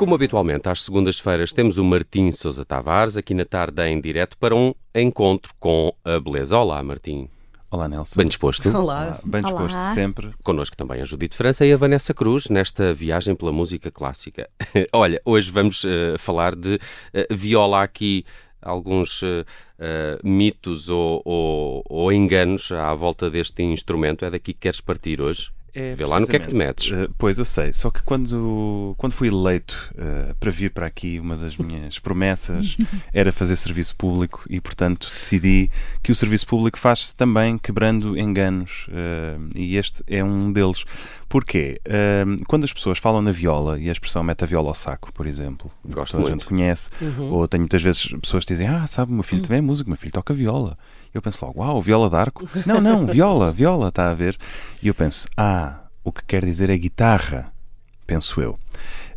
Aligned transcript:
Como 0.00 0.14
habitualmente, 0.14 0.66
às 0.66 0.80
segundas-feiras 0.82 1.52
temos 1.52 1.76
o 1.76 1.84
Martim 1.84 2.32
Sousa 2.32 2.64
Tavares 2.64 3.18
aqui 3.18 3.34
na 3.34 3.44
tarde 3.44 3.82
em 3.86 4.00
direto 4.00 4.34
para 4.38 4.56
um 4.56 4.72
encontro 4.94 5.52
com 5.60 5.92
a 6.02 6.18
beleza. 6.18 6.56
Olá, 6.56 6.82
Martim. 6.82 7.28
Olá, 7.70 7.86
Nelson. 7.86 8.16
Bem 8.16 8.26
disposto? 8.26 8.70
Olá. 8.70 8.80
Olá. 8.80 9.20
Bem 9.26 9.42
disposto 9.42 9.74
Olá. 9.76 9.92
sempre. 9.92 10.30
Connosco 10.42 10.74
também 10.74 11.02
a 11.02 11.04
Judite 11.04 11.36
França 11.36 11.66
e 11.66 11.72
a 11.74 11.76
Vanessa 11.76 12.14
Cruz 12.14 12.48
nesta 12.48 12.94
viagem 12.94 13.34
pela 13.34 13.52
música 13.52 13.90
clássica. 13.90 14.48
Olha, 14.90 15.20
hoje 15.22 15.50
vamos 15.50 15.84
eh, 15.84 16.16
falar 16.16 16.56
de 16.56 16.80
eh, 17.12 17.26
viola 17.30 17.82
aqui 17.82 18.24
alguns 18.62 19.20
eh, 19.22 20.18
mitos 20.24 20.88
ou, 20.88 21.20
ou- 21.26 21.84
ou 21.86 22.10
enganos 22.10 22.72
à 22.72 22.94
volta 22.94 23.28
deste 23.28 23.62
instrumento. 23.62 24.24
É 24.24 24.30
daqui 24.30 24.54
que 24.54 24.60
queres 24.60 24.80
partir 24.80 25.20
hoje? 25.20 25.50
É, 25.74 25.94
Vê 25.94 26.04
lá 26.04 26.18
no 26.20 26.26
que 26.26 26.36
é 26.36 26.38
que 26.38 26.48
te 26.48 26.54
metes. 26.54 26.90
Eh, 26.92 27.08
pois, 27.18 27.38
eu 27.38 27.44
sei. 27.44 27.72
Só 27.72 27.90
que 27.90 28.02
quando, 28.02 28.94
quando 28.98 29.12
fui 29.12 29.28
eleito 29.28 29.92
eh, 29.96 30.34
para 30.38 30.50
vir 30.50 30.70
para 30.70 30.86
aqui, 30.86 31.18
uma 31.20 31.36
das 31.36 31.56
minhas 31.56 31.98
promessas 32.00 32.76
era 33.12 33.30
fazer 33.32 33.56
serviço 33.56 33.94
público 33.96 34.44
e, 34.48 34.60
portanto, 34.60 35.10
decidi 35.14 35.70
que 36.02 36.10
o 36.12 36.14
serviço 36.14 36.46
público 36.46 36.78
faz-se 36.78 37.14
também 37.14 37.56
quebrando 37.58 38.18
enganos 38.18 38.86
eh, 38.92 39.36
e 39.54 39.76
este 39.76 40.02
é 40.06 40.22
um 40.24 40.52
deles. 40.52 40.84
Porquê? 41.28 41.80
Quando 42.48 42.64
as 42.64 42.72
pessoas 42.72 42.98
falam 42.98 43.22
na 43.22 43.30
viola 43.30 43.78
e 43.78 43.88
a 43.88 43.92
expressão 43.92 44.20
mete 44.24 44.42
a 44.42 44.46
viola 44.48 44.68
ao 44.70 44.74
saco, 44.74 45.12
por 45.12 45.28
exemplo, 45.28 45.70
Gosto 45.84 46.16
toda 46.16 46.26
a 46.28 46.32
gente 46.32 46.44
conhece, 46.44 46.90
Uhum. 47.00 47.30
ou 47.30 47.46
tenho 47.46 47.60
muitas 47.62 47.80
vezes 47.82 48.04
pessoas 48.20 48.44
que 48.44 48.52
dizem: 48.52 48.66
Ah, 48.66 48.84
sabe, 48.88 49.12
o 49.12 49.14
meu 49.14 49.22
filho 49.22 49.40
também 49.40 49.58
é 49.58 49.60
músico, 49.62 49.88
o 49.88 49.90
meu 49.92 49.96
filho 49.96 50.12
toca 50.12 50.34
viola. 50.34 50.76
Eu 51.12 51.20
penso 51.20 51.44
logo: 51.44 51.60
Uau, 51.60 51.80
viola 51.82 52.08
de 52.08 52.16
arco? 52.16 52.48
Não, 52.66 52.80
não, 52.80 53.06
viola, 53.06 53.52
viola, 53.52 53.88
está 53.88 54.10
a 54.10 54.14
ver? 54.14 54.36
E 54.82 54.88
eu 54.88 54.94
penso: 54.94 55.28
Ah, 55.36 55.80
o 56.04 56.12
que 56.12 56.24
quer 56.24 56.44
dizer 56.44 56.70
é 56.70 56.78
guitarra, 56.78 57.52
penso 58.10 58.40
eu. 58.40 58.58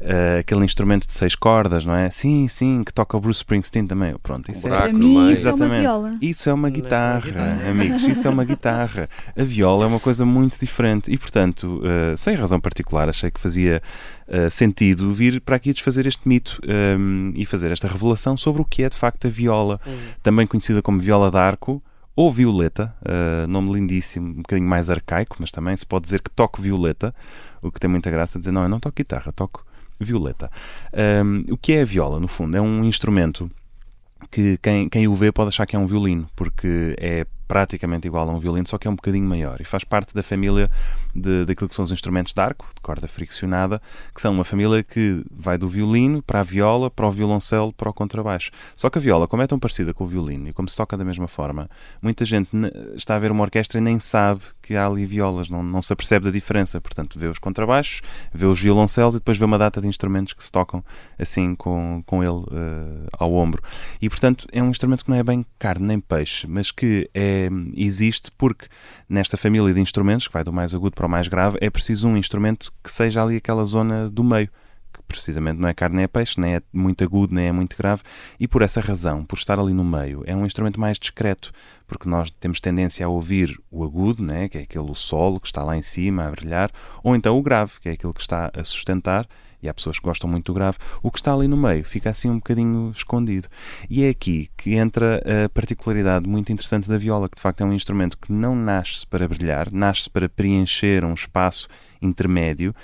Ah, 0.05 0.39
aquele 0.39 0.63
instrumento 0.65 1.07
de 1.07 1.13
seis 1.13 1.33
cordas, 1.33 1.85
não 1.85 1.95
é? 1.95 2.09
Sim, 2.11 2.47
sim, 2.47 2.83
que 2.83 2.93
toca 2.93 3.15
o 3.15 3.19
Bruce 3.19 3.37
Springsteen 3.37 3.87
também. 3.87 4.13
Pronto, 4.21 4.51
isso 4.51 4.61
buraco 4.67 4.87
é. 4.87 4.89
Para 4.89 4.97
mim, 4.99 5.17
meio. 5.17 5.31
isso 5.31 5.47
é 5.47 5.51
uma 5.53 5.65
Exatamente. 5.65 5.81
viola. 5.81 6.17
Isso 6.21 6.49
é 6.49 6.53
uma 6.53 6.61
Mas 6.69 6.73
é 6.73 6.75
uma 6.77 6.83
guitarra, 6.83 7.21
guitarra. 7.21 7.69
amigos, 7.71 8.03
isso 8.03 8.27
é 8.27 8.29
uma 8.29 8.43
guitarra. 8.45 9.09
A 9.37 9.43
viola 9.43 9.85
é 9.85 9.87
uma 9.87 9.99
coisa 9.99 10.25
muito 10.25 10.59
diferente 10.59 11.11
e, 11.11 11.17
portanto, 11.17 11.81
eh, 11.83 12.15
sem 12.17 12.35
razão 12.35 12.59
particular, 12.59 13.07
achei 13.09 13.31
que 13.31 13.39
fazia 13.39 13.81
eh, 14.27 14.49
sentido 14.49 15.11
vir 15.13 15.39
para 15.41 15.55
aqui 15.55 15.71
desfazer 15.73 16.05
este 16.05 16.27
mito 16.27 16.59
ehm, 16.67 17.31
e 17.35 17.45
fazer 17.45 17.71
esta 17.71 17.87
revelação 17.87 18.35
sobre 18.35 18.61
o 18.61 18.65
que 18.65 18.83
é 18.83 18.89
de 18.89 18.97
facto 18.97 19.25
a 19.27 19.29
viola, 19.29 19.79
também 20.21 20.45
conhecida 20.45 20.81
como 20.81 20.99
viola 20.99 21.31
d'arco 21.31 21.81
ou 22.15 22.31
violeta, 22.31 22.95
eh, 23.03 23.47
nome 23.47 23.71
lindíssimo, 23.73 24.29
um 24.29 24.41
bocadinho 24.41 24.67
mais 24.67 24.89
arcaico, 24.89 25.37
mas 25.39 25.51
também 25.51 25.75
se 25.75 25.85
pode 25.85 26.03
dizer 26.03 26.21
que 26.21 26.29
toco 26.29 26.61
violeta, 26.61 27.13
o 27.61 27.71
que 27.71 27.79
tem 27.79 27.89
muita 27.89 28.11
graça 28.11 28.37
dizer, 28.37 28.51
não, 28.51 28.63
eu 28.63 28.69
não 28.69 28.79
toco 28.79 28.95
guitarra, 28.95 29.31
toco 29.31 29.65
violeta. 29.99 30.51
Ehm, 30.91 31.45
o 31.49 31.57
que 31.57 31.73
é 31.73 31.81
a 31.81 31.85
viola, 31.85 32.19
no 32.19 32.27
fundo? 32.27 32.55
É 32.55 32.61
um 32.61 32.83
instrumento 32.83 33.49
que 34.29 34.57
quem, 34.57 34.87
quem 34.89 35.07
o 35.07 35.15
vê 35.15 35.31
pode 35.31 35.49
achar 35.49 35.65
que 35.65 35.75
é 35.75 35.79
um 35.79 35.87
violino, 35.87 36.27
porque 36.35 36.95
é 36.99 37.25
praticamente 37.47 38.07
igual 38.07 38.29
a 38.29 38.31
um 38.33 38.39
violino, 38.39 38.67
só 38.67 38.77
que 38.77 38.87
é 38.87 38.91
um 38.91 38.95
bocadinho 38.95 39.27
maior 39.27 39.59
e 39.61 39.63
faz 39.65 39.83
parte 39.83 40.13
da 40.13 40.23
família 40.23 40.69
de, 41.13 41.45
daquilo 41.45 41.69
que 41.69 41.75
são 41.75 41.85
os 41.85 41.91
instrumentos 41.91 42.33
de 42.33 42.41
arco, 42.41 42.65
de 42.73 42.81
corda 42.81 43.07
friccionada, 43.07 43.81
que 44.13 44.21
são 44.21 44.33
uma 44.33 44.43
família 44.43 44.83
que 44.83 45.23
vai 45.31 45.57
do 45.57 45.67
violino 45.67 46.21
para 46.21 46.39
a 46.39 46.43
viola, 46.43 46.89
para 46.89 47.07
o 47.07 47.11
violoncelo, 47.11 47.73
para 47.73 47.89
o 47.89 47.93
contrabaixo. 47.93 48.51
Só 48.75 48.89
que 48.89 48.97
a 48.97 49.01
viola, 49.01 49.27
como 49.27 49.43
é 49.43 49.47
tão 49.47 49.59
parecida 49.59 49.93
com 49.93 50.03
o 50.03 50.07
violino 50.07 50.49
e 50.49 50.53
como 50.53 50.67
se 50.67 50.75
toca 50.75 50.97
da 50.97 51.05
mesma 51.05 51.27
forma, 51.27 51.69
muita 52.01 52.25
gente 52.25 52.51
está 52.95 53.15
a 53.15 53.19
ver 53.19 53.31
uma 53.31 53.43
orquestra 53.43 53.79
e 53.79 53.81
nem 53.81 53.99
sabe 53.99 54.41
que 54.61 54.75
há 54.75 54.85
ali 54.85 55.05
violas, 55.05 55.49
não, 55.49 55.61
não 55.61 55.81
se 55.81 55.93
apercebe 55.93 56.25
da 56.25 56.31
diferença. 56.31 56.79
Portanto, 56.81 57.19
vê 57.19 57.27
os 57.27 57.39
contrabaixos, 57.39 58.01
vê 58.33 58.45
os 58.45 58.59
violoncelos 58.59 59.15
e 59.15 59.17
depois 59.17 59.37
vê 59.37 59.45
uma 59.45 59.57
data 59.57 59.81
de 59.81 59.87
instrumentos 59.87 60.33
que 60.33 60.43
se 60.43 60.51
tocam 60.51 60.83
assim 61.19 61.55
com, 61.55 62.03
com 62.05 62.23
ele 62.23 62.43
eh, 62.51 63.07
ao 63.17 63.33
ombro. 63.33 63.61
E, 64.01 64.09
portanto, 64.09 64.47
é 64.51 64.61
um 64.61 64.69
instrumento 64.69 65.03
que 65.05 65.09
não 65.09 65.17
é 65.17 65.23
bem 65.23 65.45
carne 65.59 65.85
nem 65.85 65.99
peixe, 65.99 66.47
mas 66.47 66.71
que 66.71 67.09
é, 67.13 67.32
existe 67.75 68.31
porque 68.37 68.67
nesta 69.07 69.37
família 69.37 69.73
de 69.73 69.79
instrumentos, 69.79 70.27
que 70.27 70.33
vai 70.33 70.43
do 70.43 70.53
mais 70.53 70.73
agudo 70.73 70.95
para 70.95 71.05
o 71.05 71.09
mais 71.09 71.27
grave, 71.27 71.57
é 71.61 71.69
preciso 71.69 72.07
um 72.07 72.17
instrumento 72.17 72.71
que 72.83 72.91
seja 72.91 73.21
ali 73.23 73.37
aquela 73.37 73.65
zona 73.65 74.09
do 74.09 74.23
meio. 74.23 74.49
Que 74.93 75.01
precisamente 75.07 75.59
não 75.59 75.67
é 75.67 75.73
carne 75.73 75.95
nem 75.95 76.05
é 76.05 76.07
peixe, 76.07 76.39
nem 76.39 76.55
é 76.55 76.61
muito 76.71 77.03
agudo, 77.03 77.33
nem 77.33 77.47
é 77.47 77.51
muito 77.51 77.75
grave, 77.75 78.03
e 78.39 78.47
por 78.47 78.61
essa 78.61 78.79
razão, 78.79 79.25
por 79.25 79.37
estar 79.37 79.59
ali 79.59 79.73
no 79.73 79.83
meio, 79.83 80.23
é 80.25 80.35
um 80.35 80.45
instrumento 80.45 80.79
mais 80.79 80.99
discreto, 80.99 81.51
porque 81.87 82.07
nós 82.07 82.29
temos 82.29 82.61
tendência 82.61 83.03
a 83.03 83.09
ouvir 83.09 83.59
o 83.71 83.83
agudo, 83.83 84.23
né, 84.23 84.47
que 84.47 84.57
é 84.57 84.61
aquele 84.61 84.93
solo 84.93 85.39
que 85.39 85.47
está 85.47 85.63
lá 85.63 85.75
em 85.75 85.81
cima 85.81 86.27
a 86.27 86.31
brilhar, 86.31 86.71
ou 87.03 87.15
então 87.15 87.35
o 87.35 87.41
grave, 87.41 87.79
que 87.81 87.89
é 87.89 87.93
aquele 87.93 88.13
que 88.13 88.21
está 88.21 88.51
a 88.53 88.63
sustentar, 88.63 89.27
e 89.63 89.69
há 89.69 89.73
pessoas 89.73 89.97
que 89.97 90.03
gostam 90.03 90.29
muito 90.29 90.51
do 90.51 90.53
grave, 90.53 90.77
o 91.01 91.09
que 91.09 91.17
está 91.17 91.33
ali 91.33 91.47
no 91.47 91.57
meio 91.57 91.83
fica 91.85 92.09
assim 92.09 92.29
um 92.29 92.35
bocadinho 92.35 92.91
escondido. 92.93 93.47
E 93.89 94.03
é 94.03 94.09
aqui 94.09 94.49
que 94.57 94.75
entra 94.75 95.23
a 95.45 95.49
particularidade 95.49 96.27
muito 96.27 96.51
interessante 96.51 96.89
da 96.89 96.97
viola, 96.97 97.29
que 97.29 97.37
de 97.37 97.41
facto 97.41 97.61
é 97.61 97.65
um 97.65 97.73
instrumento 97.73 98.17
que 98.17 98.31
não 98.31 98.55
nasce 98.55 99.07
para 99.07 99.27
brilhar, 99.27 99.71
nasce 99.71 100.09
para 100.09 100.27
preencher 100.27 101.05
um 101.05 101.13
espaço 101.13 101.67
intermédio 102.01 102.75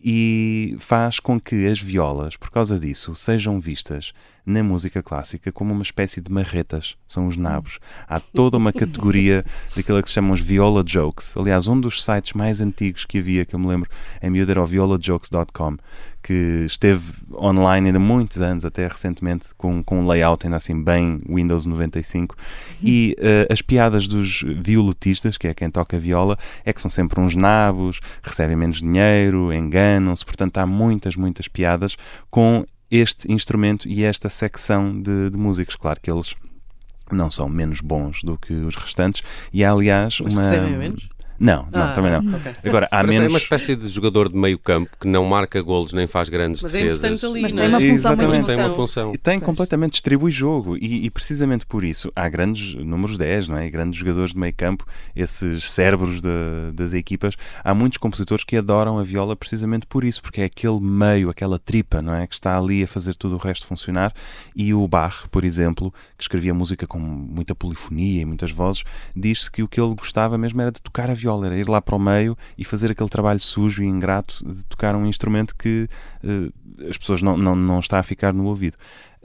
e 0.00 0.76
faz 0.78 1.18
com 1.18 1.40
que 1.40 1.66
as 1.66 1.80
violas, 1.80 2.36
por 2.36 2.50
causa 2.50 2.78
disso, 2.78 3.14
sejam 3.16 3.60
vistas 3.60 4.12
na 4.48 4.64
música 4.64 5.02
clássica 5.02 5.52
como 5.52 5.74
uma 5.74 5.82
espécie 5.82 6.22
de 6.22 6.32
marretas, 6.32 6.96
são 7.06 7.26
os 7.26 7.36
nabos. 7.36 7.78
Há 8.08 8.18
toda 8.18 8.56
uma 8.56 8.72
categoria 8.72 9.44
daquilo 9.76 10.02
que 10.02 10.08
se 10.08 10.14
chamam 10.14 10.32
os 10.32 10.40
viola 10.40 10.82
jokes. 10.82 11.36
Aliás, 11.36 11.68
um 11.68 11.78
dos 11.78 12.02
sites 12.02 12.32
mais 12.32 12.60
antigos 12.60 13.04
que 13.04 13.18
havia, 13.18 13.44
que 13.44 13.54
eu 13.54 13.58
me 13.58 13.66
lembro, 13.66 13.90
em 14.22 14.30
miúdo 14.30 14.50
era 14.50 14.62
o 14.62 14.66
violajokes.com, 14.66 15.76
que 16.22 16.64
esteve 16.66 17.12
online 17.34 17.88
ainda 17.88 17.98
muitos 17.98 18.40
anos, 18.40 18.64
até 18.64 18.88
recentemente, 18.88 19.54
com, 19.54 19.82
com 19.84 20.00
um 20.00 20.06
layout 20.06 20.46
ainda 20.46 20.56
assim 20.56 20.82
bem 20.82 21.20
Windows 21.28 21.66
95. 21.66 22.34
E 22.82 23.14
eh, 23.18 23.46
as 23.50 23.60
piadas 23.60 24.08
dos 24.08 24.42
violetistas, 24.64 25.36
que 25.36 25.46
é 25.46 25.52
quem 25.52 25.70
toca 25.70 25.98
viola, 25.98 26.38
é 26.64 26.72
que 26.72 26.80
são 26.80 26.90
sempre 26.90 27.20
uns 27.20 27.36
nabos, 27.36 28.00
recebem 28.22 28.56
menos 28.56 28.78
dinheiro, 28.78 29.52
enganam-se, 29.52 30.24
portanto 30.24 30.56
há 30.56 30.66
muitas, 30.66 31.16
muitas 31.16 31.48
piadas 31.48 31.96
com 32.30 32.64
este 32.90 33.30
instrumento 33.30 33.88
e 33.88 34.04
esta 34.04 34.28
secção 34.28 35.00
de, 35.00 35.30
de 35.30 35.38
músicos. 35.38 35.76
Claro 35.76 36.00
que 36.00 36.10
eles 36.10 36.34
não 37.10 37.30
são 37.30 37.48
menos 37.48 37.80
bons 37.80 38.22
do 38.22 38.36
que 38.36 38.52
os 38.52 38.76
restantes 38.76 39.22
e 39.52 39.64
há 39.64 39.70
aliás 39.70 40.20
Mas 40.20 40.34
uma... 40.34 40.42
recebem 40.42 40.76
menos? 40.76 41.08
Não, 41.38 41.68
não, 41.72 41.82
Ah, 41.82 41.92
também 41.92 42.10
não. 42.10 42.18
ok. 42.36 42.52
Agora, 42.64 42.86
há 42.86 42.88
Parece 42.90 43.08
menos... 43.18 43.26
É 43.26 43.32
uma 43.32 43.38
espécie 43.38 43.76
de 43.76 43.88
jogador 43.88 44.28
de 44.28 44.36
meio 44.36 44.58
campo 44.58 44.90
que 45.00 45.06
não 45.06 45.24
marca 45.24 45.60
golos 45.62 45.92
nem 45.92 46.06
faz 46.06 46.28
grandes 46.28 46.62
Mas 46.62 46.74
é 46.74 46.78
defesas. 46.78 46.98
importante 47.04 47.26
ali, 47.26 47.42
Mas 47.42 47.54
tem 47.54 47.64
é? 47.64 47.68
uma 47.68 47.78
função 47.78 47.94
Exatamente. 47.94 48.30
muito 48.34 48.46
Tem 48.46 48.56
uma 48.56 48.70
função. 48.70 49.14
E 49.14 49.18
tem 49.18 49.38
Pois. 49.38 49.46
completamente 49.46 49.92
distribui 49.92 50.30
jogo 50.32 50.76
e, 50.76 51.04
e 51.06 51.10
precisamente 51.10 51.64
por 51.66 51.84
isso 51.84 52.10
há 52.16 52.28
grandes 52.28 52.74
números 52.74 53.16
10, 53.16 53.48
não 53.48 53.56
é? 53.58 53.66
E 53.66 53.70
grandes 53.70 53.98
jogadores 53.98 54.32
de 54.32 54.38
meio 54.38 54.54
campo, 54.54 54.84
esses 55.14 55.70
cérebros 55.70 56.20
da- 56.20 56.70
das 56.74 56.92
equipas. 56.94 57.34
Há 57.62 57.74
muitos 57.74 57.98
compositores 57.98 58.42
que 58.44 58.56
adoram 58.56 58.98
a 58.98 59.02
viola 59.02 59.36
precisamente 59.36 59.86
por 59.86 60.04
isso, 60.04 60.20
porque 60.22 60.40
é 60.40 60.44
aquele 60.44 60.80
meio, 60.80 61.30
aquela 61.30 61.58
tripa, 61.58 62.02
não 62.02 62.14
é? 62.14 62.26
Que 62.26 62.34
está 62.34 62.58
ali 62.58 62.82
a 62.82 62.88
fazer 62.88 63.14
tudo 63.14 63.34
o 63.36 63.38
resto 63.38 63.66
funcionar. 63.66 64.12
E 64.56 64.72
o 64.74 64.86
Bach, 64.88 65.28
por 65.30 65.44
exemplo, 65.44 65.92
que 66.16 66.22
escrevia 66.24 66.52
música 66.54 66.86
com 66.86 66.98
muita 66.98 67.54
polifonia 67.54 68.22
e 68.22 68.24
muitas 68.24 68.50
vozes, 68.50 68.82
diz-se 69.14 69.50
que 69.50 69.62
o 69.62 69.68
que 69.68 69.80
ele 69.80 69.94
gostava 69.94 70.36
mesmo 70.38 70.60
era 70.60 70.72
de 70.72 70.80
tocar 70.82 71.10
a 71.10 71.14
viola, 71.14 71.27
era 71.44 71.56
ir 71.56 71.68
lá 71.68 71.80
para 71.80 71.96
o 71.96 71.98
meio 71.98 72.36
e 72.56 72.64
fazer 72.64 72.90
aquele 72.90 73.08
trabalho 73.08 73.40
sujo 73.40 73.82
e 73.82 73.86
ingrato 73.86 74.44
de 74.46 74.64
tocar 74.64 74.94
um 74.94 75.06
instrumento 75.06 75.54
que 75.56 75.88
eh, 76.22 76.88
as 76.88 76.96
pessoas 76.96 77.22
não, 77.22 77.36
não, 77.36 77.54
não 77.54 77.80
está 77.80 77.98
a 77.98 78.02
ficar 78.02 78.32
no 78.32 78.46
ouvido. 78.46 78.76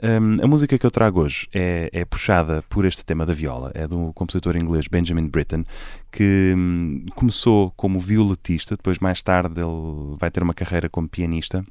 Hum, 0.02 0.38
a 0.42 0.46
música 0.46 0.76
que 0.76 0.84
eu 0.84 0.90
trago 0.90 1.20
hoje 1.20 1.48
é, 1.54 1.88
é 1.92 2.04
puxada 2.04 2.62
por 2.68 2.84
este 2.84 3.04
tema 3.04 3.24
da 3.24 3.32
viola. 3.32 3.70
É 3.74 3.86
do 3.86 4.12
compositor 4.12 4.56
inglês 4.56 4.86
Benjamin 4.86 5.28
Britten, 5.28 5.64
que 6.10 6.52
hum, 6.56 7.06
começou 7.14 7.70
como 7.76 7.98
violetista, 7.98 8.76
depois, 8.76 8.98
mais 8.98 9.22
tarde, 9.22 9.60
ele 9.60 10.16
vai 10.18 10.30
ter 10.30 10.42
uma 10.42 10.52
carreira 10.52 10.88
como 10.88 11.08
pianista 11.08 11.64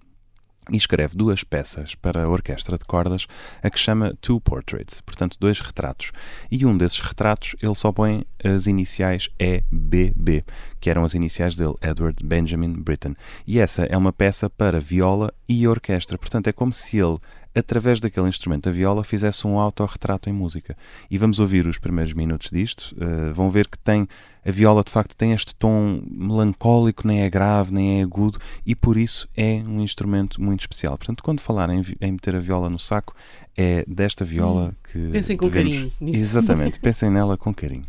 e 0.72 0.78
escreve 0.78 1.16
duas 1.16 1.44
peças 1.44 1.96
para 1.96 2.24
a 2.24 2.30
orquestra 2.30 2.78
de 2.78 2.86
cordas, 2.86 3.28
a 3.62 3.70
que 3.70 3.80
chama 3.80 4.14
Two 4.22 4.40
Portraits, 4.40 5.02
portanto, 5.02 5.38
dois 5.40 5.60
retratos. 5.60 6.12
E 6.52 6.66
um 6.66 6.78
desses 6.78 7.00
retratos 7.00 7.56
ele 7.62 7.76
só 7.76 7.92
põe 7.92 8.26
as 8.44 8.68
iniciais 8.68 9.30
EBB, 9.40 10.44
que 10.80 10.90
eram 10.90 11.04
as 11.04 11.14
iniciais 11.14 11.56
dele, 11.56 11.76
Edward 11.82 12.24
Benjamin 12.24 12.74
Britten. 12.74 13.16
E 13.48 13.60
essa 13.60 13.84
é 13.84 13.98
uma 13.98 14.14
peça 14.14 14.50
para 14.50 14.80
viola 14.80 15.34
e 15.48 15.68
orquestra, 15.68 16.18
portanto, 16.18 16.48
é 16.48 16.54
como 16.54 16.74
se 16.74 16.98
ele 16.98 17.18
através 17.56 18.00
daquele 18.00 18.28
instrumento, 18.28 18.70
a 18.70 18.72
viola, 18.72 19.04
fizesse 19.04 19.46
um 19.48 19.60
autorretrato 19.60 20.30
em 20.30 20.34
música. 20.34 20.76
E 21.10 21.18
vamos 21.18 21.40
ouvir 21.40 21.68
os 21.68 21.78
primeiros 21.78 22.14
minutos 22.14 22.50
disto. 22.52 22.96
Uh, 22.96 23.34
vão 23.34 23.50
ver 23.50 23.68
que 23.68 23.78
tem 23.78 24.08
a 24.46 24.52
viola, 24.52 24.84
de 24.84 24.92
facto, 24.92 25.16
tem 25.16 25.32
este 25.32 25.56
tom 25.56 26.02
melancólico, 26.10 27.08
nem 27.08 27.22
é 27.22 27.30
grave, 27.30 27.74
nem 27.74 28.00
é 28.00 28.04
agudo, 28.04 28.40
e 28.66 28.76
por 28.76 28.98
isso 28.98 29.28
é 29.38 29.64
um 29.66 29.82
instrumento 29.82 30.42
muito 30.42 30.62
especial. 30.62 30.98
Portanto, 30.98 31.24
quando 31.24 31.40
falarem 31.40 31.82
em, 32.02 32.12
meter 32.12 32.36
a 32.36 32.40
viola 32.40 32.70
no 32.70 32.80
saco, 32.80 33.16
é 33.56 33.86
desta 33.88 34.26
viola 34.26 34.76
que. 34.92 35.10
Pensem 35.12 35.38
com 35.38 35.48
devemos- 35.48 35.74
carinho 35.74 35.94
nisso. 36.02 36.20
Exatamente, 36.20 36.80
pensem 36.82 37.10
nela 37.10 37.38
com 37.38 37.54
carinho. 37.54 37.86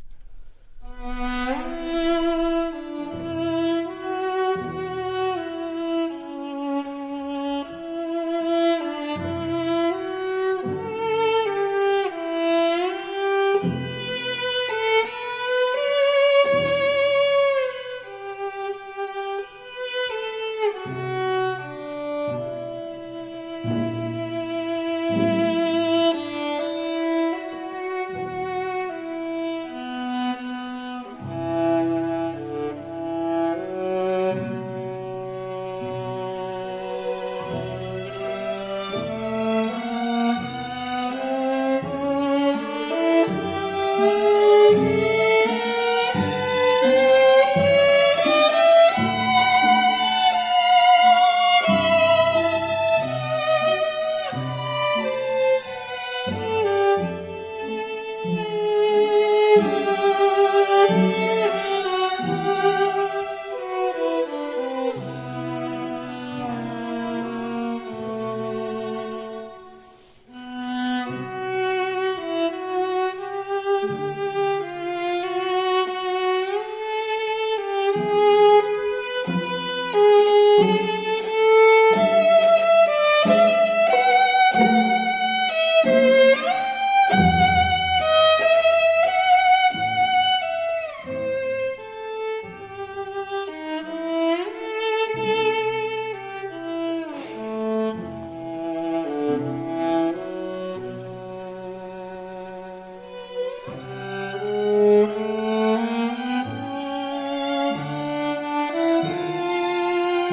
É, 110.24 110.30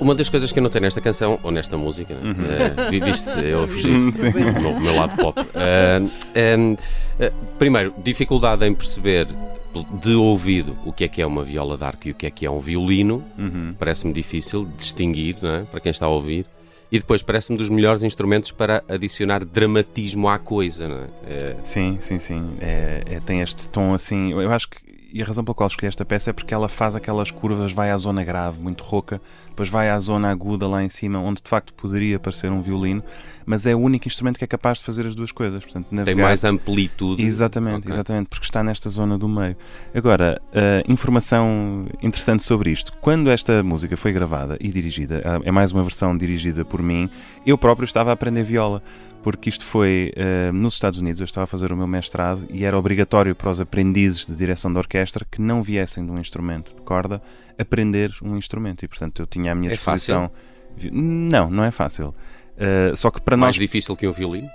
uma 0.00 0.16
das 0.16 0.28
coisas 0.28 0.50
que 0.50 0.58
eu 0.58 0.62
notei 0.64 0.80
nesta 0.80 1.00
canção, 1.00 1.38
ou 1.42 1.52
nesta 1.52 1.76
música, 1.76 2.14
né? 2.14 2.20
uhum. 2.22 2.82
É, 2.82 2.88
uh, 2.88 2.90
viviste 2.90 3.30
é, 3.30 3.54
eu 3.54 3.68
fugi 3.68 3.90
uhum, 3.90 4.10
do 4.10 4.80
meu, 4.80 4.96
lado 4.96 5.16
pop. 5.16 5.40
Uh, 5.40 6.10
um, 6.58 6.72
uh, 6.72 7.32
primeiro, 7.56 7.94
dificuldade 8.02 8.66
em 8.66 8.74
perceber 8.74 9.28
de 9.82 10.14
ouvido 10.14 10.76
o 10.84 10.92
que 10.92 11.04
é 11.04 11.08
que 11.08 11.20
é 11.20 11.26
uma 11.26 11.42
viola 11.42 11.76
d'arco 11.76 12.08
e 12.08 12.10
o 12.12 12.14
que 12.14 12.26
é 12.26 12.30
que 12.30 12.46
é 12.46 12.50
um 12.50 12.60
violino. 12.60 13.24
Uhum. 13.38 13.74
Parece-me 13.78 14.12
difícil 14.12 14.68
distinguir, 14.76 15.36
é? 15.42 15.64
para 15.64 15.80
quem 15.80 15.90
está 15.90 16.06
a 16.06 16.08
ouvir. 16.08 16.46
E 16.92 16.98
depois 16.98 17.22
parece-me 17.22 17.58
dos 17.58 17.68
melhores 17.68 18.04
instrumentos 18.04 18.52
para 18.52 18.84
adicionar 18.88 19.44
dramatismo 19.44 20.28
à 20.28 20.38
coisa, 20.38 20.86
não 20.86 20.98
é? 20.98 21.08
é... 21.26 21.56
Sim, 21.64 21.98
sim, 22.00 22.18
sim. 22.18 22.56
É, 22.60 23.02
é, 23.06 23.20
tem 23.20 23.40
este 23.40 23.66
tom 23.66 23.94
assim. 23.94 24.30
Eu 24.30 24.52
acho 24.52 24.68
que 24.68 24.76
e 25.14 25.22
a 25.22 25.24
razão 25.24 25.44
pela 25.44 25.54
qual 25.54 25.68
escolhi 25.68 25.86
esta 25.86 26.04
peça 26.04 26.30
é 26.30 26.32
porque 26.32 26.52
ela 26.52 26.68
faz 26.68 26.96
aquelas 26.96 27.30
curvas, 27.30 27.70
vai 27.70 27.92
à 27.92 27.96
zona 27.96 28.24
grave, 28.24 28.60
muito 28.60 28.82
rouca, 28.82 29.20
depois 29.46 29.68
vai 29.68 29.88
à 29.88 30.00
zona 30.00 30.28
aguda 30.28 30.66
lá 30.66 30.82
em 30.82 30.88
cima, 30.88 31.20
onde 31.20 31.40
de 31.40 31.48
facto 31.48 31.72
poderia 31.72 32.18
parecer 32.18 32.50
um 32.50 32.60
violino, 32.60 33.00
mas 33.46 33.64
é 33.64 33.76
o 33.76 33.78
único 33.78 34.08
instrumento 34.08 34.38
que 34.38 34.44
é 34.44 34.48
capaz 34.48 34.78
de 34.78 34.84
fazer 34.84 35.06
as 35.06 35.14
duas 35.14 35.30
coisas. 35.30 35.62
Portanto, 35.62 35.86
navegar... 35.92 36.16
Tem 36.16 36.24
mais 36.24 36.42
amplitude. 36.42 37.22
Exatamente, 37.22 37.78
okay. 37.78 37.92
exatamente, 37.92 38.26
porque 38.26 38.44
está 38.44 38.64
nesta 38.64 38.90
zona 38.90 39.16
do 39.16 39.28
meio. 39.28 39.56
Agora, 39.94 40.42
uh, 40.48 40.92
informação 40.92 41.86
interessante 42.02 42.42
sobre 42.42 42.72
isto. 42.72 42.92
Quando 43.00 43.30
esta 43.30 43.62
música 43.62 43.96
foi 43.96 44.12
gravada 44.12 44.58
e 44.60 44.68
dirigida, 44.72 45.22
é 45.44 45.52
mais 45.52 45.70
uma 45.70 45.84
versão 45.84 46.18
dirigida 46.18 46.64
por 46.64 46.82
mim, 46.82 47.08
eu 47.46 47.56
próprio 47.56 47.84
estava 47.84 48.10
a 48.10 48.14
aprender 48.14 48.42
viola 48.42 48.82
porque 49.24 49.48
isto 49.48 49.64
foi 49.64 50.12
uh, 50.18 50.52
nos 50.52 50.74
Estados 50.74 50.98
Unidos, 50.98 51.18
eu 51.18 51.24
estava 51.24 51.44
a 51.44 51.46
fazer 51.46 51.72
o 51.72 51.76
meu 51.76 51.86
mestrado 51.86 52.46
e 52.50 52.62
era 52.62 52.78
obrigatório 52.78 53.34
para 53.34 53.50
os 53.50 53.58
aprendizes 53.58 54.26
de 54.26 54.34
direção 54.34 54.70
de 54.70 54.78
orquestra 54.78 55.26
que 55.28 55.40
não 55.40 55.62
viessem 55.62 56.04
de 56.04 56.12
um 56.12 56.18
instrumento 56.18 56.76
de 56.76 56.82
corda 56.82 57.22
aprender 57.58 58.12
um 58.22 58.36
instrumento 58.36 58.84
e, 58.84 58.88
portanto, 58.88 59.22
eu 59.22 59.26
tinha 59.26 59.52
à 59.52 59.54
minha 59.54 59.72
é? 60.82 60.90
Não, 60.92 61.48
não 61.48 61.64
é 61.64 61.70
fácil. 61.70 62.14
Uh, 62.54 62.94
só 62.94 63.10
que 63.10 63.22
para 63.22 63.34
Mais 63.34 63.48
nós. 63.48 63.56
Mais 63.56 63.62
difícil 63.66 63.96
que 63.96 64.06
um 64.06 64.12
violino? 64.12 64.50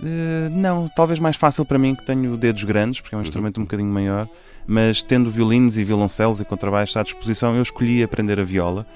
Uh, 0.00 0.50
não, 0.50 0.88
talvez 0.88 1.18
mais 1.18 1.36
fácil 1.36 1.64
para 1.64 1.78
mim 1.78 1.94
que 1.94 2.04
tenho 2.04 2.36
dedos 2.36 2.64
grandes, 2.64 3.00
porque 3.00 3.14
é 3.14 3.16
um 3.16 3.20
uhum. 3.20 3.26
instrumento 3.26 3.60
um 3.60 3.64
bocadinho 3.64 3.92
maior, 3.92 4.28
mas 4.66 5.02
tendo 5.02 5.30
violinos 5.30 5.76
e 5.76 5.84
violoncelos 5.84 6.40
e 6.40 6.44
contrabaixos 6.44 6.96
à 6.96 7.02
disposição, 7.02 7.54
eu 7.54 7.62
escolhi 7.62 8.02
aprender 8.02 8.40
a 8.40 8.44
viola 8.44 8.86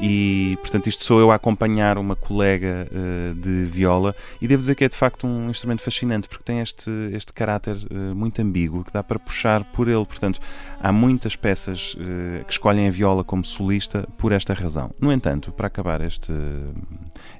e 0.00 0.56
portanto 0.60 0.88
isto 0.88 1.04
sou 1.04 1.20
eu 1.20 1.30
a 1.30 1.36
acompanhar 1.36 1.98
uma 1.98 2.16
colega 2.16 2.88
uh, 2.90 3.34
de 3.34 3.64
viola 3.66 4.14
e 4.40 4.48
devo 4.48 4.62
dizer 4.62 4.74
que 4.74 4.84
é 4.84 4.88
de 4.88 4.96
facto 4.96 5.26
um 5.26 5.48
instrumento 5.48 5.82
fascinante 5.82 6.28
porque 6.28 6.42
tem 6.42 6.60
este, 6.60 6.90
este 7.12 7.32
caráter 7.32 7.76
uh, 7.76 8.14
muito 8.14 8.40
ambíguo 8.42 8.84
que 8.84 8.92
dá 8.92 9.02
para 9.02 9.18
puxar 9.18 9.64
por 9.64 9.88
ele, 9.88 10.04
portanto 10.04 10.40
há 10.80 10.90
muitas 10.90 11.36
peças 11.36 11.94
uh, 11.94 12.44
que 12.44 12.52
escolhem 12.52 12.88
a 12.88 12.90
viola 12.90 13.22
como 13.22 13.44
solista 13.44 14.06
por 14.18 14.32
esta 14.32 14.52
razão. 14.52 14.90
No 15.00 15.12
entanto, 15.12 15.52
para 15.52 15.66
acabar 15.66 16.00
este, 16.00 16.32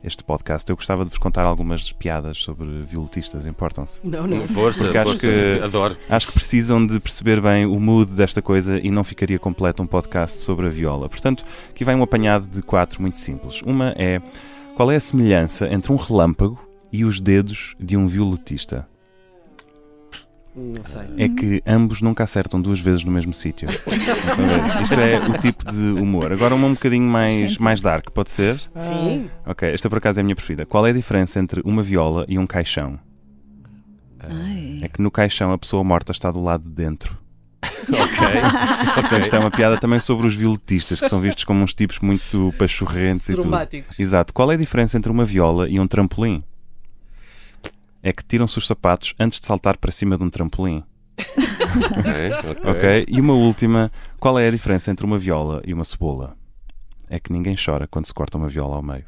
este 0.03 0.23
podcast, 0.23 0.69
eu 0.71 0.77
gostava 0.77 1.05
de 1.05 1.11
vos 1.11 1.19
contar 1.19 1.45
algumas 1.45 1.93
piadas 1.93 2.39
sobre 2.39 2.83
violetistas, 3.05 3.47
importam-se? 3.47 4.01
Não, 4.03 4.27
não. 4.27 4.47
Força, 4.49 4.85
porque 4.85 4.99
força, 4.99 5.11
acho 5.11 5.21
que, 5.21 5.63
adoro. 5.63 5.97
Acho 6.09 6.27
que 6.27 6.33
precisam 6.33 6.85
de 6.85 6.99
perceber 6.99 7.41
bem 7.41 7.67
o 7.67 7.79
mood 7.79 8.11
desta 8.13 8.43
coisa 8.43 8.79
e 8.83 8.91
não 8.91 9.05
ficaria 9.05 9.39
completo 9.39 9.83
um 9.83 9.87
podcast 9.87 10.39
sobre 10.39 10.67
a 10.67 10.71
viola. 10.71 11.09
Portanto, 11.09 11.45
aqui 11.71 11.85
vai 11.85 11.95
um 11.95 12.03
apanhado 12.03 12.47
de 12.47 12.63
quatro 12.63 13.01
muito 13.01 13.19
simples. 13.19 13.63
Uma 13.63 13.95
é 13.97 14.21
qual 14.75 14.91
é 14.91 14.97
a 14.97 15.01
semelhança 15.01 15.73
entre 15.73 15.93
um 15.93 15.97
relâmpago 15.97 16.59
e 16.93 17.05
os 17.05 17.21
dedos 17.21 17.75
de 17.79 17.97
um 17.97 18.07
violetista? 18.07 18.89
Não 20.57 20.85
sei. 20.85 21.03
É 21.19 21.29
que 21.29 21.63
ambos 21.67 22.01
nunca 22.01 22.23
acertam 22.23 22.61
duas 22.63 22.79
vezes 22.79 23.03
no 23.03 23.11
mesmo 23.11 23.35
sítio. 23.35 23.69
então, 23.71 24.83
isto 24.83 24.95
é 24.95 25.19
o 25.19 25.39
tipo 25.39 25.65
de 25.71 25.83
humor. 26.01 26.33
Agora 26.33 26.55
uma 26.55 26.69
um 26.69 26.75
bocadinho 26.75 27.09
mais, 27.09 27.59
mais 27.59 27.81
dark, 27.81 28.11
pode 28.11 28.31
ser? 28.31 28.61
Sim. 28.77 29.29
Ok, 29.45 29.69
esta 29.69 29.89
por 29.89 29.99
acaso 29.99 30.21
é 30.21 30.23
a 30.23 30.25
minha 30.25 30.37
preferida. 30.37 30.65
Qual 30.65 30.87
é 30.87 30.91
a 30.91 30.95
diferença 30.95 31.41
entre 31.41 31.61
uma 31.65 31.83
viola 31.83 32.25
e 32.29 32.39
um 32.39 32.47
caixão? 32.47 32.99
Ai. 34.21 34.79
É 34.83 34.89
que 34.89 35.03
no 35.03 35.11
caixão 35.11 35.53
a 35.53 35.59
pessoa 35.59 35.83
morta 35.83 36.13
está 36.13 36.31
do 36.31 36.41
lado 36.41 36.63
de 36.63 36.71
dentro. 36.71 37.19
ok. 37.89 38.95
Portanto, 38.95 39.23
isto 39.23 39.37
é 39.37 39.39
uma 39.39 39.51
piada 39.51 39.77
também 39.79 39.99
sobre 39.99 40.27
os 40.27 40.37
violetistas, 40.37 41.01
que 41.01 41.09
são 41.09 41.21
vistos 41.21 41.45
como 41.45 41.63
uns 41.65 41.75
tipos 41.75 41.99
muito 41.99 42.55
pachorrentes 42.59 43.29
e 43.29 43.33
tudo. 43.43 43.51
Exato. 43.99 44.33
Qual 44.33 44.51
é 44.53 44.55
a 44.55 44.59
diferença 44.59 44.97
entre 44.97 45.11
uma 45.11 45.25
viola 45.25 45.69
e 45.69 45.81
um 45.81 45.87
trampolim? 45.87 46.45
É 48.07 48.13
que 48.13 48.23
tiram-se 48.23 48.59
os 48.59 48.67
sapatos 48.67 49.15
antes 49.19 49.41
de 49.41 49.47
saltar 49.47 49.79
para 49.79 49.91
cima 49.91 50.19
de 50.19 50.23
um 50.23 50.29
trampolim. 50.29 50.85
okay, 51.99 52.51
okay. 52.51 52.71
ok. 52.71 53.07
E 53.09 53.19
uma 53.19 53.33
última: 53.33 53.91
qual 54.21 54.39
é 54.39 54.47
a 54.47 54.51
diferença 54.51 54.91
entre 54.91 55.07
uma 55.07 55.17
viola 55.17 55.63
e 55.65 55.73
uma 55.73 55.85
cebola? 55.85 56.37
É 57.09 57.19
que 57.19 57.33
ninguém 57.33 57.57
chora 57.57 57.87
quando 57.87 58.07
se 58.07 58.15
corta 58.15 58.39
uma 58.39 58.49
viola 58.49 58.77
ao 58.77 58.83
meio. 58.83 59.05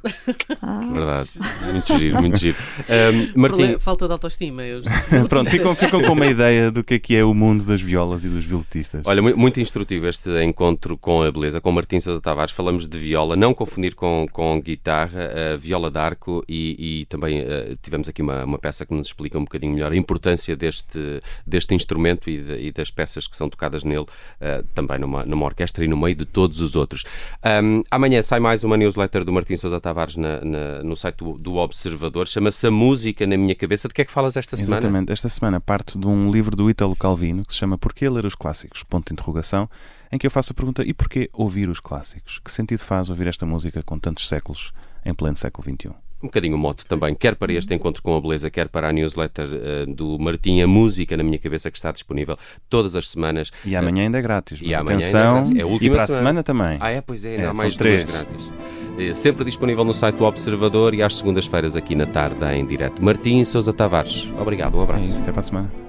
Ah. 0.62 0.80
Verdade. 0.92 1.30
Muito 1.72 1.98
giro, 1.98 2.20
muito 2.20 2.36
giro. 2.36 2.56
Um, 2.88 3.40
Martim... 3.40 3.78
Falta 3.78 4.06
de 4.06 4.12
autoestima. 4.12 4.62
Eu... 4.62 4.82
Pronto, 5.28 5.50
ficam, 5.50 5.74
ficam 5.74 6.02
com 6.02 6.12
uma 6.12 6.26
ideia 6.26 6.70
do 6.70 6.82
que 6.82 6.94
é 6.94 6.98
que 6.98 7.16
é 7.16 7.24
o 7.24 7.34
mundo 7.34 7.64
das 7.64 7.80
violas 7.80 8.24
e 8.24 8.28
dos 8.28 8.44
violetistas. 8.44 9.02
Olha, 9.04 9.20
muito 9.22 9.60
instrutivo 9.60 10.06
este 10.06 10.30
encontro 10.42 10.96
com 10.96 11.22
a 11.22 11.30
beleza, 11.30 11.60
com 11.60 11.72
Martim 11.72 12.00
Sousa 12.00 12.20
Tavares. 12.20 12.52
Falamos 12.52 12.88
de 12.88 12.98
viola, 12.98 13.36
não 13.36 13.52
confundir 13.52 13.94
com, 13.94 14.26
com 14.32 14.60
guitarra, 14.60 15.30
uh, 15.54 15.58
viola 15.58 15.90
d'arco 15.90 16.44
e, 16.48 17.00
e 17.00 17.04
também 17.06 17.40
uh, 17.40 17.76
tivemos 17.82 18.08
aqui 18.08 18.22
uma, 18.22 18.44
uma 18.44 18.58
peça 18.58 18.86
que 18.86 18.94
nos 18.94 19.08
explica 19.08 19.38
um 19.38 19.44
bocadinho 19.44 19.74
melhor 19.74 19.92
a 19.92 19.96
importância 19.96 20.56
deste, 20.56 21.20
deste 21.46 21.74
instrumento 21.74 22.30
e, 22.30 22.42
de, 22.42 22.58
e 22.68 22.72
das 22.72 22.90
peças 22.90 23.26
que 23.26 23.36
são 23.36 23.48
tocadas 23.48 23.84
nele, 23.84 24.02
uh, 24.04 24.64
também 24.74 24.98
numa, 24.98 25.24
numa 25.24 25.44
orquestra 25.44 25.84
e 25.84 25.88
no 25.88 25.96
meio 25.96 26.14
de 26.14 26.24
todos 26.24 26.60
os 26.60 26.76
outros. 26.76 27.04
Um, 27.44 27.82
Amanhã 27.90 28.22
sai 28.22 28.40
mais 28.40 28.64
uma 28.64 28.76
newsletter 28.76 29.24
do 29.24 29.32
Martim 29.32 29.56
Sousa 29.56 29.80
Tavares 29.80 30.16
na, 30.16 30.40
na, 30.44 30.82
no 30.82 30.96
site 30.96 31.18
do, 31.18 31.38
do 31.38 31.56
Observador. 31.56 32.26
Chama-se 32.26 32.66
A 32.66 32.70
Música 32.70 33.26
na 33.26 33.36
Minha 33.36 33.54
Cabeça. 33.54 33.86
De 33.86 33.94
que 33.94 34.02
é 34.02 34.04
que 34.04 34.10
falas 34.10 34.36
esta 34.36 34.56
semana? 34.56 34.78
Exatamente. 34.78 35.12
Esta 35.12 35.28
semana 35.28 35.60
parte 35.60 35.96
de 35.96 36.06
um 36.06 36.30
livro 36.30 36.56
do 36.56 36.68
Ítalo 36.68 36.96
Calvino 36.96 37.44
que 37.44 37.52
se 37.52 37.58
chama 37.58 37.78
Porquê 37.78 38.08
ler 38.08 38.26
os 38.26 38.34
clássicos? 38.34 38.82
Ponto 38.82 39.08
de 39.08 39.12
interrogação. 39.12 39.68
Em 40.10 40.18
que 40.18 40.26
eu 40.26 40.30
faço 40.30 40.52
a 40.52 40.54
pergunta: 40.54 40.82
e 40.82 40.92
porquê 40.92 41.30
ouvir 41.32 41.68
os 41.68 41.80
clássicos? 41.80 42.40
Que 42.44 42.50
sentido 42.50 42.80
faz 42.80 43.08
ouvir 43.08 43.28
esta 43.28 43.46
música 43.46 43.82
com 43.82 43.98
tantos 43.98 44.26
séculos 44.26 44.72
em 45.04 45.14
pleno 45.14 45.36
século 45.36 45.64
XXI? 45.68 46.05
Um 46.22 46.26
bocadinho 46.26 46.56
o 46.56 46.58
mote 46.58 46.86
também, 46.86 47.14
quer 47.14 47.36
para 47.36 47.52
este 47.52 47.74
encontro 47.74 48.02
com 48.02 48.16
a 48.16 48.20
beleza, 48.20 48.50
quer 48.50 48.68
para 48.68 48.88
a 48.88 48.92
newsletter 48.92 49.48
uh, 49.48 49.94
do 49.94 50.18
Martim, 50.18 50.60
a 50.60 50.66
música 50.66 51.16
na 51.16 51.22
minha 51.22 51.38
cabeça 51.38 51.70
que 51.70 51.76
está 51.76 51.92
disponível 51.92 52.36
todas 52.68 52.96
as 52.96 53.08
semanas. 53.08 53.50
E 53.64 53.76
amanhã 53.76 54.04
ainda 54.04 54.18
é 54.18 54.22
grátis. 54.22 54.60
E 54.62 54.74
atenção, 54.74 55.44
ainda 55.44 55.60
é, 55.60 55.62
é 55.62 55.78
e 55.80 55.90
para 55.90 56.02
a 56.02 56.06
semana 56.06 56.42
também. 56.42 56.78
Ah, 56.80 56.90
é, 56.90 57.00
pois 57.00 57.24
é, 57.24 57.32
ainda 57.32 57.42
é, 57.42 57.46
há 57.46 57.54
mais 57.54 57.76
três 57.76 58.04
grátis. 58.04 58.50
É, 58.98 59.12
sempre 59.14 59.44
disponível 59.44 59.84
no 59.84 59.92
site 59.92 60.16
do 60.16 60.24
Observador 60.24 60.94
e 60.94 61.02
às 61.02 61.16
segundas-feiras 61.16 61.76
aqui 61.76 61.94
na 61.94 62.06
tarde 62.06 62.44
em 62.54 62.64
direto. 62.64 63.04
Martim 63.04 63.44
Sousa 63.44 63.72
Tavares, 63.72 64.28
obrigado, 64.38 64.78
um 64.78 64.82
abraço. 64.82 65.02
É 65.02 65.04
isso, 65.04 65.22
até 65.22 65.32
para 65.32 65.40
a 65.40 65.44
semana. 65.44 65.85